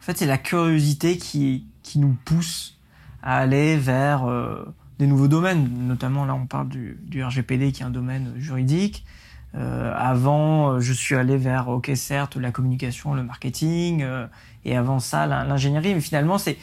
[0.00, 2.78] En fait, c'est la curiosité qui, qui nous pousse
[3.20, 4.64] à aller vers euh,
[5.00, 5.68] des nouveaux domaines.
[5.88, 9.04] Notamment, là, on parle du, RGPD qui est un domaine juridique.
[9.56, 14.26] Euh, avant, je suis allé vers, ok, certes, la communication, le marketing, euh,
[14.64, 15.94] et avant ça, l'in- l'ingénierie.
[15.94, 16.58] Mais finalement, c'est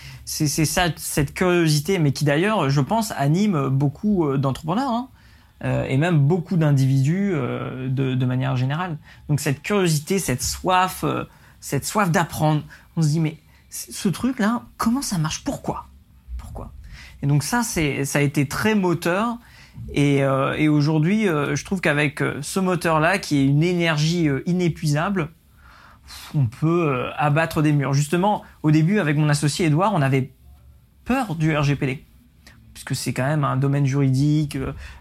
[0.47, 5.09] ça, cette curiosité, mais qui d'ailleurs, je pense, anime beaucoup euh, d'entrepreneurs, hein,
[5.63, 8.97] euh, et même beaucoup d'individus euh, de, manière générale.
[9.29, 11.25] Donc cette curiosité, cette soif, euh,
[11.65, 12.61] cette soif d'apprendre.
[12.95, 13.37] On se dit, mais
[13.71, 15.43] ce truc-là, comment ça marche?
[15.43, 15.87] Pourquoi?
[16.37, 16.71] Pourquoi?
[17.23, 19.39] Et donc ça, c'est ça a été très moteur.
[19.91, 25.29] Et, euh, aujourd'hui, euh, je trouve qu'avec euh, ce moteur-là, qui est une énergie inépuisable,
[26.35, 27.93] on peut abattre des murs.
[27.93, 30.33] Justement, au début, avec mon associé Edouard, on avait
[31.03, 32.05] peur du RGPD.
[32.75, 34.55] Puisque c'est quand même un domaine juridique.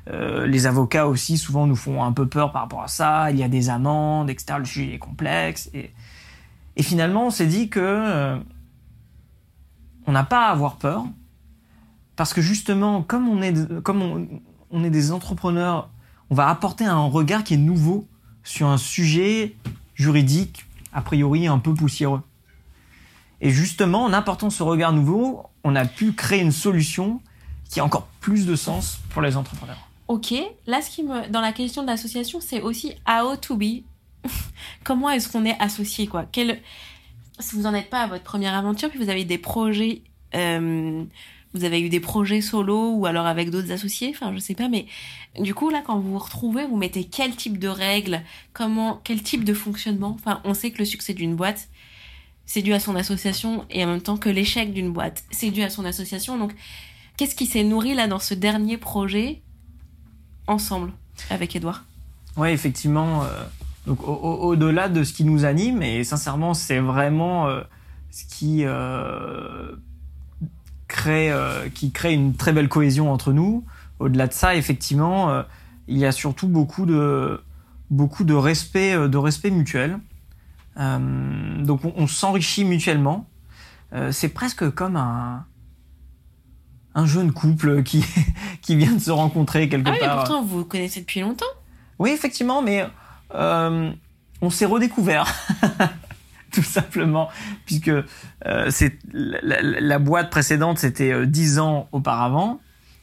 [0.07, 3.31] les avocats aussi, souvent, nous font un peu peur par rapport à ça.
[3.33, 4.55] Il y a des amendes, etc.
[4.61, 5.69] Le sujet est complexe.
[5.75, 5.91] Et,
[6.77, 8.37] et finalement, on s'est dit que euh,
[10.07, 11.05] on n'a pas à avoir peur.
[12.17, 15.91] Parce que justement, comme on est, des entrepreneurs,
[16.31, 18.07] on va apporter un regard qui est nouveau
[18.45, 19.57] sur un sujet
[19.95, 22.23] juridique, a priori un peu poussiéreux.
[23.41, 27.21] Et justement, en apportant ce regard nouveau, on a pu créer une solution
[27.69, 29.89] qui a encore plus de sens pour les entrepreneurs.
[30.07, 30.35] Ok,
[30.67, 33.83] là, ce qui me, dans la question de l'association, c'est aussi how to be.
[34.85, 36.27] Comment est-ce qu'on est associé, quoi?
[37.41, 40.03] Si vous n'en êtes pas à votre première aventure, puis vous avez des projets,
[40.35, 41.03] euh,
[41.53, 44.69] vous avez eu des projets solo ou alors avec d'autres associés, enfin, je sais pas,
[44.69, 44.87] mais
[45.41, 49.23] du coup, là, quand vous vous retrouvez, vous mettez quel type de règles, comment, quel
[49.23, 50.17] type de fonctionnement?
[50.21, 51.69] Enfin, on sait que le succès d'une boîte,
[52.47, 55.63] c'est dû à son association et en même temps que l'échec d'une boîte, c'est dû
[55.63, 56.37] à son association.
[56.39, 56.53] Donc,
[57.17, 59.41] qu'est-ce qui s'est nourri là dans ce dernier projet
[60.47, 60.93] ensemble
[61.31, 61.85] avec Edouard
[62.37, 63.23] Oui, effectivement.
[63.25, 63.45] euh,
[63.87, 67.63] donc au- au- au-delà de ce qui nous anime, et sincèrement, c'est vraiment euh,
[68.11, 69.73] ce qui euh,
[70.89, 73.65] crée, euh, qui crée une très belle cohésion entre nous.
[73.99, 75.43] Au-delà de ça, effectivement,
[75.87, 77.41] il y a surtout beaucoup de
[77.91, 79.99] beaucoup de respect, de respect mutuel.
[80.77, 83.29] Donc on, on s'enrichit mutuellement.
[84.11, 85.45] C'est presque comme un
[86.97, 88.05] un jeune couple qui
[88.63, 90.17] qui vient de se rencontrer quelque Ah part.
[90.25, 91.45] pourtant vous vous connaissez depuis longtemps.
[92.01, 92.85] Oui, effectivement, mais
[93.35, 93.91] euh,
[94.41, 95.27] on s'est redécouvert.
[96.53, 97.29] Tout simplement,
[97.67, 98.05] puisque euh,
[98.71, 102.61] c'est la, la- la boîte précédente, c'était euh, 10 ans auparavant,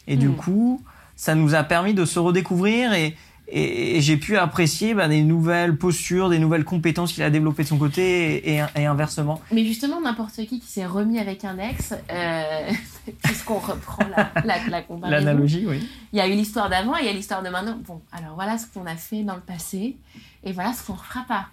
[0.07, 0.35] et du Mm.
[0.35, 0.81] coup,
[1.17, 3.15] ça nous a permis de se redécouvrir et,
[3.53, 7.63] et, et j'ai pu apprécier bah, des nouvelles postures, des nouvelles compétences qu'il a développées
[7.63, 9.41] de son côté et, et- et inversement.
[9.51, 12.71] Mais justement, n'importe qui qui s'est remis avec un ex, euh,
[13.23, 15.87] puisqu'on reprend la, la, la comparaison, L'analogie, oui.
[16.13, 17.77] il y a eu l'histoire d'avant et il y a l'histoire de maintenant.
[17.85, 19.97] Bon, alors voilà ce qu'on a fait dans le passé
[20.43, 21.47] et voilà ce qu'on ne fera pas.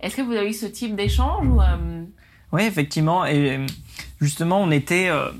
[0.00, 2.02] Est-ce que vous avez eu ce type d'échange ou euh,
[2.52, 3.24] Oui, effectivement.
[3.26, 3.58] Et
[4.20, 5.30] justement, on était, euh,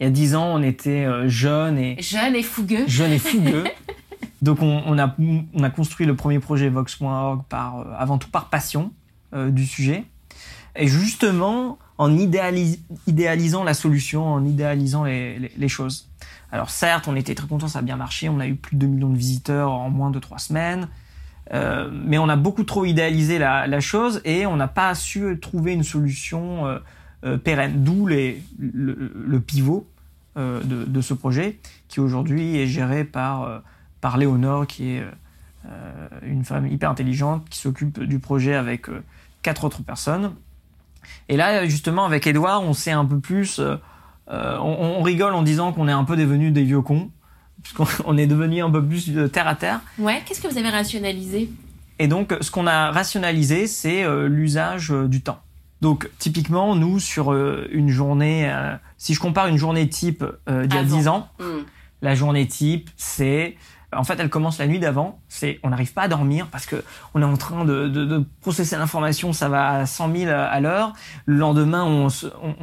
[0.00, 3.64] il y a 10 ans, on était jeunes et, jeune et fougueux jeune et fougueux.
[4.42, 5.14] Donc on, a,
[5.54, 7.56] on a construit le premier projet Vox.org euh,
[7.98, 8.92] avant tout par passion
[9.34, 10.04] euh, du sujet.
[10.76, 16.08] Et justement, en idéalis- idéalisant la solution, en idéalisant les, choses.
[16.52, 18.80] Alors certes, on était très contents, ça a bien marché, on a eu plus de
[18.80, 20.88] 2 millions de visiteurs en moins de 3 semaines.
[21.52, 25.72] Euh, mais on a beaucoup trop idéalisé la, chose et on n'a pas su trouver
[25.72, 26.80] une solution
[27.44, 27.82] pérenne.
[27.84, 29.86] D'où le, pivot
[30.36, 33.62] de, ce projet qui aujourd'hui est géré par,
[34.00, 35.04] par Léonore, qui est
[35.66, 39.02] euh, une femme hyper intelligente, qui s'occupe du projet avec euh,
[39.42, 40.32] quatre autres personnes.
[41.28, 43.58] Et là, justement, avec Edouard, on sait un peu plus.
[43.60, 43.76] euh,
[44.28, 47.10] on, on rigole en disant qu'on est un peu devenus des vieux cons,
[47.62, 49.80] puisqu'on on est devenu un peu plus de terre à terre.
[49.98, 51.50] Ouais, qu'est-ce que vous avez rationalisé?
[51.98, 55.40] Et donc, ce qu'on a rationalisé, c'est l'usage du temps.
[55.82, 58.50] Donc, typiquement, nous, sur une journée,
[58.96, 60.96] si je compare une journée type d'il y a Avant.
[60.96, 61.64] 10 ans, Hmm.
[62.00, 63.56] la journée type, c'est
[63.96, 65.20] en fait, elle commence la nuit d'avant.
[65.28, 68.24] C'est on n'arrive pas à dormir parce que on est en train de, de, de
[68.40, 70.92] processer l'information, ça va à 100 000 à l'heure.
[71.26, 72.54] Le lendemain, on se, on,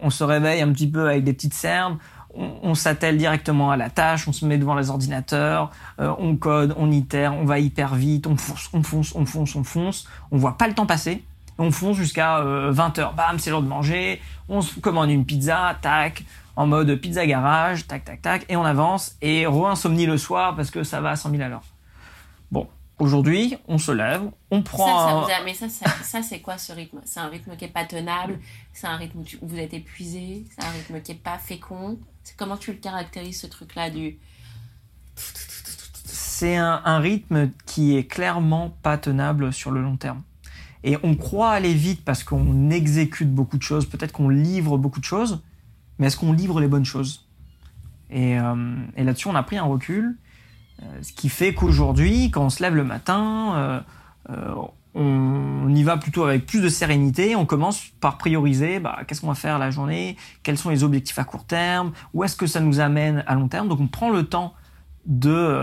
[0.00, 1.98] on- se réveille un petit peu avec des petites cernes.
[2.34, 5.70] On, on s'attelle directement à la tâche, on se met devant les ordinateurs,
[6.00, 9.54] euh, on code, on itère, on va hyper vite, on fonce, on fonce, on fonce,
[9.56, 10.06] on fonce.
[10.30, 11.24] On voit pas le temps passer.
[11.62, 13.12] On fonce jusqu'à 20 heures.
[13.14, 14.20] Bam, c'est l'heure de manger.
[14.48, 16.24] On se commande une pizza, tac
[16.56, 20.70] en mode pizza garage, tac, tac, tac, et on avance, et re-insomnie le soir parce
[20.70, 21.62] que ça va à 100 000 à l'heure.
[22.50, 24.86] Bon, aujourd'hui, on se lève, on Ça, prend...
[24.86, 26.98] ça un- vous a- mais ça, ça, ça, c'est quoi ce rythme?
[27.06, 28.38] C'est un rythme qui est pas tenable?
[28.74, 30.44] C'est un rythme où vous êtes épuisé?
[30.54, 31.98] C'est un rythme qui est pas fécond?
[32.24, 34.18] C'est comment tu le caractérises ce truc-là du
[36.04, 40.22] C'est un, un rythme qui est clairement pas tenable sur le long terme.
[40.84, 45.00] Et on croit aller vite parce qu'on exécute beaucoup de choses, peut-être qu'on livre beaucoup
[45.00, 45.42] de choses,
[45.98, 47.28] mais est-ce qu'on livre les bonnes choses?
[48.10, 50.16] Et, euh, et là-dessus, on a pris un recul,
[50.82, 53.82] euh, ce qui fait qu'aujourd'hui, quand on se lève le matin,
[54.28, 54.54] euh,
[54.94, 57.34] on, y va plutôt avec plus de sérénité.
[57.36, 61.18] On commence par prioriser bah, qu'est-ce qu'on va faire la journée, quels sont les objectifs
[61.18, 63.68] à court terme, où est-ce que ça nous amène à long terme.
[63.68, 64.52] Donc on prend le temps
[65.06, 65.62] d'évaluer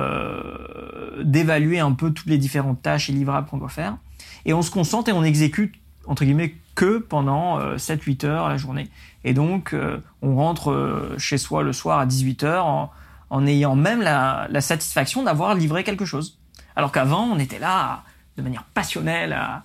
[1.80, 3.98] un peu toutes les différentes tâches et livrables qu'on doit faire
[4.46, 5.76] et on se concentre et on exécute
[6.08, 8.90] entre guillemets que pendant euh, 7-8 heures la journée.
[9.24, 12.92] Et donc euh, on rentre euh, chez soi le soir à 18 heures
[13.30, 16.40] en, ayant même la, satisfaction d'avoir livré quelque chose.
[16.76, 18.04] Alors qu'avant on était là
[18.38, 19.64] de manière passionnelle à,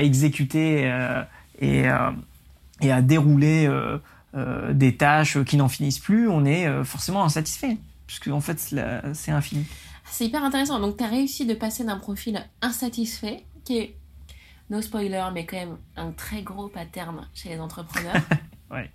[0.00, 1.22] exécuter euh,
[1.58, 2.10] et, euh,
[2.82, 3.98] à dérouler euh,
[4.34, 7.76] euh, des tâches qui n'en finissent plus on est euh, forcément insatisfait.
[8.06, 8.58] Puisque en fait
[9.14, 9.64] c'est infini.
[10.10, 10.78] C'est hyper intéressant.
[10.78, 13.96] Donc, tu as réussi de passer d'un profil insatisfait, qui est,
[14.70, 18.14] no spoiler, mais quand même un très gros pattern chez les entrepreneurs,
[18.70, 18.90] Ouais.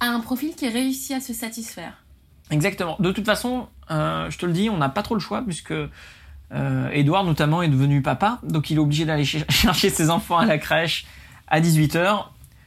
[0.00, 2.04] à un profil qui réussit à se satisfaire.
[2.50, 2.96] Exactement.
[3.00, 5.72] De toute façon, euh, je te le dis, on n'a pas trop le choix puisque
[6.52, 10.38] euh, Edouard notamment est devenu papa, donc il est obligé d'aller ch- chercher ses enfants
[10.38, 11.06] à la crèche
[11.48, 12.24] à 18h.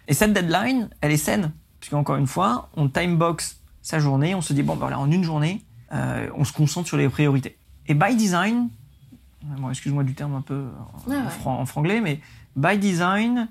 [0.07, 4.53] Et cette deadline, elle est saine, puisqu'encore une fois, on timebox sa journée, on se
[4.53, 7.57] dit bon ben voilà, en une journée, euh, on se concentre sur les priorités.
[7.87, 8.69] Et by design,
[9.43, 10.65] bon, excuse-moi du terme un peu
[11.05, 11.29] en, Ouais, ouais.
[11.29, 12.19] fran- en franglais, mais
[12.55, 13.47] by design,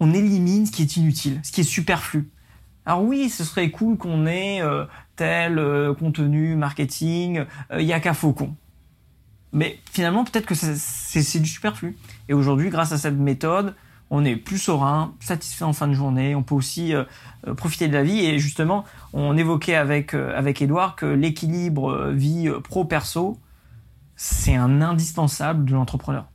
[0.00, 2.28] on élimine ce qui est inutile, ce qui est superflu.
[2.86, 4.84] Alors oui, ce serait cool qu'on ait euh,
[5.16, 7.44] tel euh, contenu marketing,
[7.78, 8.54] il y a qu'à Faucon.
[9.52, 11.96] Mais finalement, peut-être que c'est du superflu.
[12.28, 13.74] Et aujourd'hui, grâce à cette méthode,
[14.08, 16.34] on est plus serein, satisfait en fin de journée.
[16.36, 17.02] On peut aussi euh,
[17.48, 18.20] euh, profiter de la vie.
[18.24, 23.38] Et justement, on évoquait avec euh, avec Edouard que l'équilibre euh, vie euh, pro-perso,
[24.22, 26.26] c'est un indispensable de l'entrepreneur.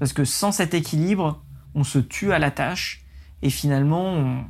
[0.00, 1.40] Parce que sans cet équilibre,
[1.76, 3.04] on se tue à la tâche
[3.42, 4.42] et finalement,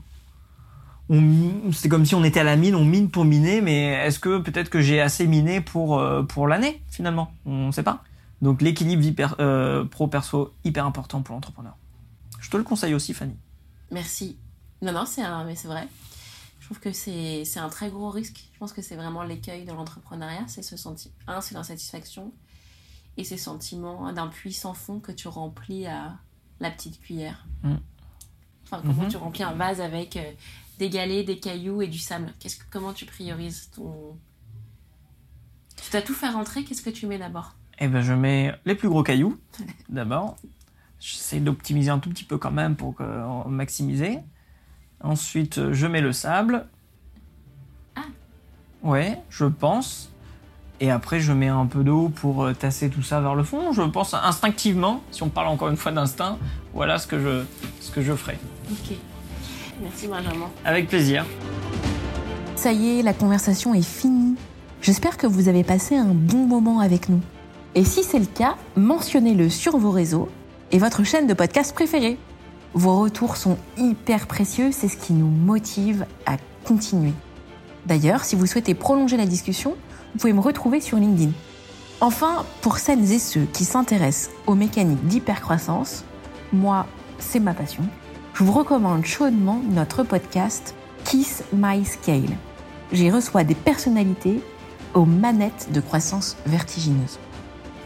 [1.71, 4.39] c'est comme si on était à la mine, on mine pour miner, mais est-ce que
[4.39, 7.31] peut-être que j'ai assez miné pour euh, pour l'année finalement?
[7.45, 8.03] On ne sait pas.
[8.41, 11.77] Donc l'équilibre euh, pro perso hyper important pour l'entrepreneur.
[12.41, 13.37] Je te le conseille aussi, Fanny.
[13.91, 14.39] Merci.
[14.81, 15.87] Non, non, c'est mais c'est vrai.
[16.71, 18.49] Je trouve que c'est, un très gros risque.
[18.53, 20.45] Je pense que c'est vraiment l'écueil de l'entrepreneuriat.
[20.47, 21.13] C'est ce sentiment.
[21.27, 22.33] Un, c'est l'insatisfaction.
[23.17, 26.17] Et ces sentiments d'un puits sans fond que tu remplis à
[26.61, 27.45] la petite cuillère.
[27.65, 27.75] Mm.
[28.65, 29.09] Enfin, comment Mhm.
[29.09, 30.23] tu remplis un vase avec euh,
[30.79, 34.17] des galets, des cailloux et du sable Qu'est-ce que, Comment tu priorises ton.
[35.83, 37.57] Tu dois tout faire rentrer, qu'est-ce que tu mets d'abord?
[37.81, 39.37] Eh ben, je mets les plus gros cailloux
[39.89, 40.37] d'abord.
[41.01, 44.21] J'essaie d'optimiser un tout petit peu quand même pour que- maximiser.
[45.03, 46.67] Ensuite, euh, je mets le sable.
[47.97, 48.03] Ah.
[48.83, 50.11] Ouais, je pense.
[50.81, 53.73] Et après, je mets un peu d'eau pour euh, tasser tout ça vers le fond.
[53.73, 56.39] Je pense instinctivement, si on parle encore une fois d'instinct,
[56.73, 57.45] voilà ce que je,
[57.81, 58.39] ce que je ferai.
[58.71, 58.97] Ok.
[59.83, 60.49] Merci Benjamin.
[60.65, 61.25] Avec plaisir.
[62.57, 64.37] Ça y est, la conversation est finie.
[64.83, 67.21] J'espère que vous avez passé un bon moment avec nous.
[67.75, 70.29] Et si c'est le cas, mentionnez-le sur vos réseaux
[70.73, 72.19] et votre chaîne de podcast préférée.
[72.75, 77.13] Vos retours sont hyper précieux, c'est ce qui nous motive à continuer.
[77.87, 79.75] D'ailleurs, si vous souhaitez prolonger la discussion,
[80.13, 81.33] vous pouvez me retrouver sur LinkedIn.
[82.01, 86.05] Enfin, pour celles et ceux qui s'intéressent aux mécaniques d'hypercroissance,
[86.53, 86.87] moi,
[87.19, 87.83] c'est ma passion.
[88.35, 92.37] Je vous recommande chaudement notre podcast Kiss My Scale.
[92.93, 94.41] J'y reçois des personnalités
[94.95, 97.19] aux manettes de croissance vertigineuse.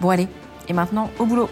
[0.01, 0.29] Bon allez,
[0.69, 1.49] et maintenant au boulot